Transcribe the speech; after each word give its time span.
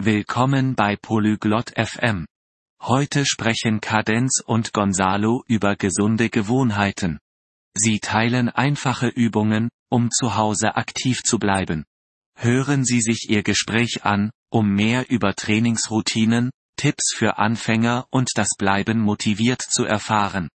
Willkommen 0.00 0.74
bei 0.74 0.96
Polyglot 0.96 1.72
FM. 1.76 2.26
Heute 2.80 3.26
sprechen 3.26 3.80
Kadenz 3.80 4.40
und 4.44 4.72
Gonzalo 4.72 5.42
über 5.48 5.76
gesunde 5.76 6.30
Gewohnheiten. 6.30 7.18
Sie 7.74 7.98
teilen 7.98 8.48
einfache 8.48 9.08
Übungen, 9.08 9.68
um 9.90 10.10
zu 10.10 10.36
Hause 10.36 10.76
aktiv 10.76 11.22
zu 11.22 11.38
bleiben. 11.38 11.84
Hören 12.36 12.84
Sie 12.84 13.00
sich 13.00 13.28
Ihr 13.28 13.42
Gespräch 13.42 14.04
an, 14.04 14.30
um 14.50 14.70
mehr 14.72 15.10
über 15.10 15.34
Trainingsroutinen, 15.34 16.50
Tipps 16.76 17.12
für 17.14 17.38
Anfänger 17.38 18.06
und 18.10 18.30
das 18.36 18.50
Bleiben 18.56 19.00
motiviert 19.00 19.62
zu 19.62 19.84
erfahren. 19.84 20.48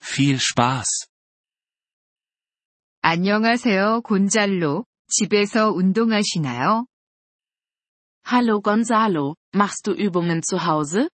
Viel 0.00 0.40
Spaß! 0.40 1.06
안녕하세요, 3.02 4.00
곤잘로. 4.00 4.86
집에서 5.08 5.70
운동하시나요? 5.70 6.86
Hallo 8.25 8.61
Gonzalo, 8.61 9.35
machst 9.53 9.87
du 9.87 9.93
Übungen 9.93 10.41
zu 10.43 10.65
Hause? 10.65 11.09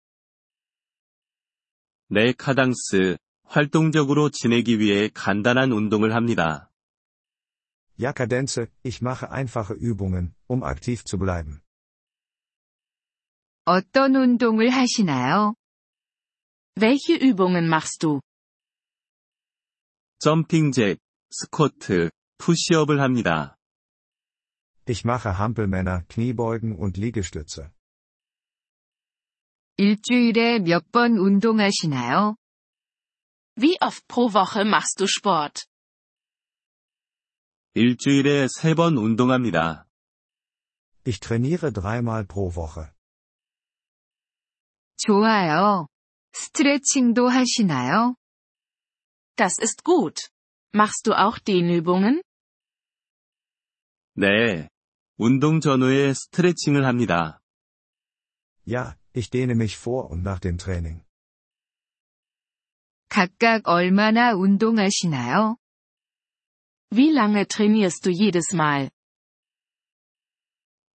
네, 2.09 2.34
카당스. 2.34 3.18
활동적으로 3.48 4.30
지내기 4.30 4.80
위해 4.80 5.09
간단한 5.14 5.72
운동을 5.72 6.14
합니다. 6.14 6.72
Ja, 7.98 8.12
Kadenze, 8.12 8.68
ich 8.84 9.02
mache 9.02 9.32
einfache 9.32 9.73
Übungen, 9.73 10.34
um 10.48 10.64
aktiv 10.64 11.04
zu 11.05 11.18
bleiben. 11.18 11.62
어떤 13.66 14.16
운동을 14.16 14.70
하시나요? 14.70 15.55
Welche 16.76 17.16
Übungen 17.16 17.68
machst 17.68 18.04
du? 18.04 18.20
점핑잭, 20.20 21.00
스쿼트, 21.32 22.09
푸시업을 22.38 23.00
합니다. 23.00 23.58
Ich 24.90 25.04
mache 25.04 25.38
Hampelmänner, 25.38 26.04
Kniebeugen 26.09 26.76
und 26.76 26.98
Liegestütze. 26.98 27.72
일주일에 29.77 30.59
몇 30.59 30.91
번 30.91 31.18
운동하시나요? 31.18 32.36
Wie 33.58 33.78
oft 33.81 34.08
pro 34.08 34.31
Woche 34.34 34.64
machst 34.64 35.00
du 35.00 35.08
Sport? 35.08 35.66
일주일에 37.73 38.48
세 38.48 38.73
번 38.75 38.98
운동합니다. 38.98 39.86
Ich 41.06 41.20
trainiere 41.20 41.72
dreimal 41.73 42.25
pro 42.25 42.56
Woche. 42.56 42.92
좋아요. 44.98 45.88
스트레칭도 46.34 47.28
하시나요? 47.28 48.16
Das 49.36 49.58
ist 49.59 49.84
gut. 49.84 50.30
Machst 50.73 51.06
du 51.08 51.14
auch 51.14 51.39
Dehnübungen? 51.39 52.22
네. 54.16 54.70
운동 55.20 55.61
전후에 55.61 56.14
스트레칭을 56.14 56.86
합니다. 56.86 57.42
Ja, 58.67 58.95
ich 59.14 59.30
dehne 59.30 59.53
mich 59.53 59.78
vor 59.78 60.09
und 60.09 60.23
nach 60.23 60.39
dem 60.39 60.58
Training. 60.58 61.02
각각 63.09 63.67
얼마나 63.67 64.34
운동하시나요? 64.34 65.58
Wie 66.92 67.11
lange 67.11 67.45
trainierst 67.48 68.06
du 68.06 68.11
jedes 68.11 68.53
Mal? 68.53 68.89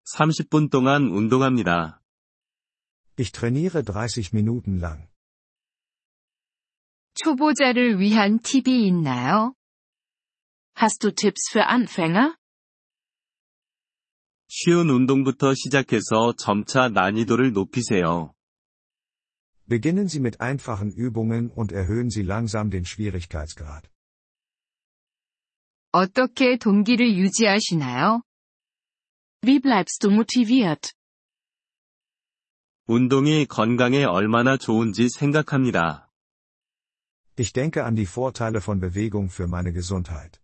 30분 0.04 0.70
동안 0.70 1.10
운동합니다. 1.10 2.00
Ich 3.18 3.32
trainiere 3.32 3.82
30 3.84 4.32
Minuten 4.32 4.80
lang. 4.80 5.08
초보자를 7.14 7.98
위한 8.00 8.38
팁이 8.40 8.86
있나요? 8.86 9.54
Hast 10.74 11.04
du 11.04 11.12
Tipps 11.14 11.50
für 11.50 11.66
Anfänger? 11.66 12.36
쉬운 14.48 14.90
운동부터 14.90 15.54
시작해서 15.54 16.34
점차 16.36 16.88
난이도를 16.88 17.52
높이세요. 17.52 18.34
Beginnen 19.68 20.08
Sie 20.08 20.20
mit 20.20 20.40
einfachen 20.40 20.92
Übungen 20.96 21.50
und 21.54 21.72
erhöhen 21.72 22.10
Sie 22.10 22.24
langsam 22.24 22.70
den 22.70 22.84
Schwierigkeitsgrad. 22.84 23.88
어떻게 25.92 26.56
동기를 26.56 27.16
유지하시나요? 27.16 28.22
Wie 29.42 29.60
bleibst 29.60 30.02
du 30.02 30.10
motiviert? 30.10 30.92
운동이 32.86 33.46
건강에 33.46 34.02
얼마나 34.04 34.56
좋은지 34.56 35.08
생각합니다. 35.08 36.10
Ich 37.38 37.52
denke 37.52 37.84
an 37.84 37.94
die 37.94 38.06
Vorteile 38.06 38.60
von 38.60 38.80
Bewegung 38.80 39.30
für 39.30 39.46
meine 39.46 39.72
Gesundheit. 39.72 40.40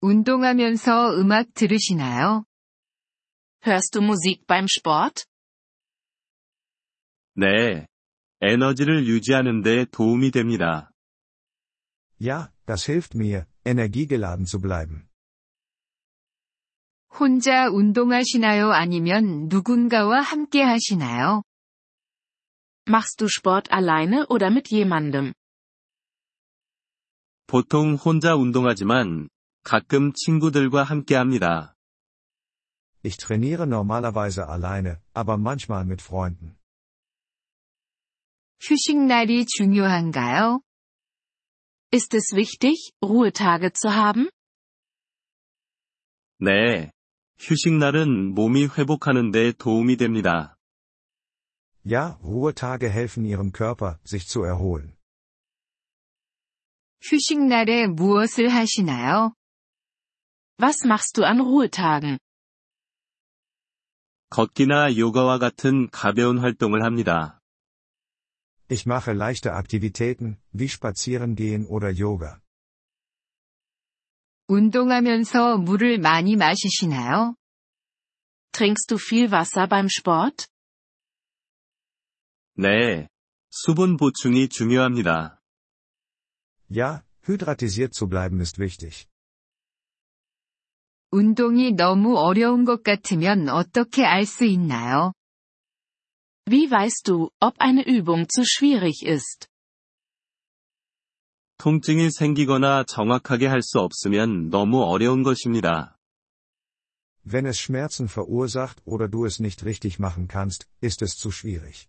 운동하면서 0.00 1.16
음악 1.18 1.52
들으시나요? 1.54 2.44
Hörst 3.66 3.92
du 3.92 4.02
Musik 4.02 4.46
beim 4.46 4.64
Sport? 4.64 5.24
네. 7.34 7.86
에너지를 8.40 9.06
유지하는 9.06 9.62
데 9.62 9.84
도움이 9.84 10.30
됩니다. 10.30 10.90
Ja, 12.18 12.48
das 12.66 12.88
hilft 12.88 13.14
mir, 13.14 13.44
energiegeladen 13.64 14.46
zu 14.46 14.60
bleiben. 14.60 15.08
혼자 17.12 17.68
운동하시나요? 17.68 18.70
아니면 18.72 19.48
누군가와 19.48 20.20
함께 20.20 20.62
하시나요? 20.62 21.42
Machst 22.88 23.18
du 23.18 23.26
Sport 23.26 23.70
alleine 23.70 24.24
oder 24.30 24.50
mit 24.50 24.72
jemandem? 24.74 25.34
보통 27.46 27.96
혼자 27.96 28.34
운동하지만 28.34 29.28
가끔 29.63 30.13
친구들과 30.13 30.83
함께 30.83 31.15
합니다. 31.15 31.75
Ich 33.03 33.17
trainiere 33.17 33.65
normalerweise 33.67 34.47
alleine, 34.47 34.99
aber 35.13 35.37
manchmal 35.37 35.85
mit 35.85 36.01
Freunden. 36.01 36.57
휴식날이 38.61 39.45
중요한가요? 39.45 40.61
Ist 41.91 42.15
es 42.15 42.35
wichtig, 42.35 42.91
Ruhetage 43.03 43.71
zu 43.73 43.89
haben? 43.93 44.29
네. 46.39 46.91
휴식날은 47.37 48.33
몸이 48.33 48.67
회복하는 48.67 49.31
데 49.31 49.51
도움이 49.51 49.97
됩니다. 49.97 50.57
Ja, 51.85 52.17
Ruhetage 52.23 52.89
helfen 52.89 53.25
Ihrem 53.25 53.51
Körper, 53.51 53.99
sich 54.05 54.27
zu 54.27 54.43
erholen. 54.43 54.95
휴식날에 57.01 57.87
무엇을 57.87 58.49
하시나요? 58.49 59.35
Was 60.59 60.83
machst 60.85 61.17
du 61.17 61.23
an 61.23 61.41
Ruhetagen? 61.41 62.17
걷기나 64.29 64.97
요가와 64.97 65.37
같은 65.39 65.89
가벼운 65.91 66.39
활동을 66.39 66.83
합니다. 66.83 67.41
Ich 68.69 68.85
mache 68.85 69.11
leichte 69.13 69.53
Aktivitäten, 69.53 70.37
wie 70.51 70.67
Spazierengehen 70.67 71.67
oder 71.67 71.91
Yoga. 71.91 72.39
운동하면서 74.47 75.57
물을 75.57 75.99
많이 75.99 76.35
마시시나요? 76.35 77.35
Trinkst 78.51 78.89
du 78.89 78.97
viel 78.97 79.31
Wasser 79.31 79.67
beim 79.67 79.87
Sport? 79.89 80.47
네. 82.57 83.07
수분 83.49 83.97
보충이 83.97 84.49
중요합니다. 84.49 85.41
Ja, 86.69 87.03
hydratisiert 87.27 87.93
zu 87.93 88.07
bleiben 88.07 88.39
ist 88.39 88.59
wichtig. 88.59 89.07
운동이 91.11 91.73
너무 91.73 92.17
어려운 92.17 92.65
것 92.65 92.83
같으면 92.83 93.49
어떻게 93.49 94.03
알 94.05 94.25
수 94.25 94.45
있나요? 94.45 95.13
Wie 96.47 96.69
weißt 96.69 97.07
du, 97.07 97.31
ob 97.39 97.55
eine 97.59 97.83
Übung 97.87 98.27
zu 98.27 98.43
schwierig 98.43 99.03
ist? 99.03 99.47
통증이 101.57 102.11
생기거나 102.11 102.83
정확하게 102.83 103.47
할 103.47 103.61
수 103.61 103.79
없으면 103.79 104.49
너무 104.49 104.83
어려운 104.83 105.23
것입니다. 105.23 105.97
Wenn 107.23 107.47
es 107.47 107.57
Schmerzen 107.59 108.07
verursacht 108.07 108.83
oder 108.85 109.07
du 109.09 109.25
es 109.25 109.39
nicht 109.39 109.65
richtig 109.65 109.97
machen 109.99 110.27
kannst, 110.27 110.67
ist 110.81 111.01
es 111.01 111.15
zu 111.15 111.31
schwierig. 111.31 111.87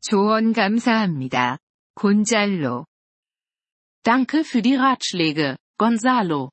조언 0.00 0.52
감사합니다. 0.52 1.58
곤잘로. 1.94 2.86
Danke 4.04 4.44
für 4.44 4.62
die 4.62 4.76
Ratschläge, 4.76 5.58
Gonzalo. 5.78 6.50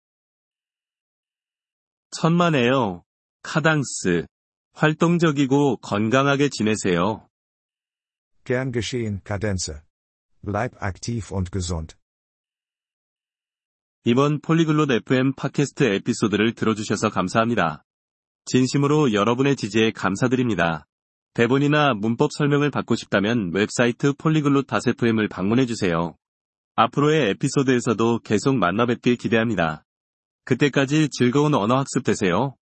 천만에요. 2.10 3.04
카당스. 3.42 4.26
활동적이고 4.72 5.78
건강하게 5.78 6.48
지내세요. 6.50 7.28
Gern 8.44 8.72
geschehen, 8.72 9.20
Kadenze. 9.24 9.82
Bleib 10.42 10.76
aktiv 10.80 11.34
und 11.34 11.50
gesund. 11.50 11.96
이번 14.04 14.40
폴리글롯 14.40 14.90
FM 14.90 15.34
팟캐스트 15.34 15.84
에피소드를 15.84 16.54
들어주셔서 16.54 17.10
감사합니다. 17.10 17.84
진심으로 18.46 19.12
여러분의 19.12 19.56
지지에 19.56 19.90
감사드립니다. 19.90 20.86
대본이나 21.34 21.92
문법 21.94 22.32
설명을 22.32 22.70
받고 22.70 22.94
싶다면 22.94 23.50
웹사이트 23.52 24.14
폴리글롯 24.14 24.66
다세프엠을 24.66 25.28
방문해주세요. 25.28 26.16
앞으로의 26.76 27.30
에피소드에서도 27.30 28.20
계속 28.20 28.56
만나 28.56 28.86
뵙길 28.86 29.16
기대합니다. 29.16 29.84
그때까지 30.48 31.10
즐거운 31.10 31.54
언어 31.54 31.76
학습 31.76 32.04
되세요. 32.04 32.54